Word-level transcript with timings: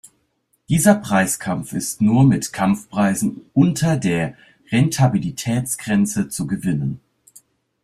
Dieser 0.67 0.95
Preiskampf 0.95 1.73
ist 1.73 2.01
nur 2.01 2.23
mit 2.23 2.51
Kampfpreisen 2.53 3.41
unter 3.53 3.97
der 3.97 4.35
Rentabilitätsgrenze 4.71 6.27
zu 6.27 6.47
gewinnen. 6.47 6.99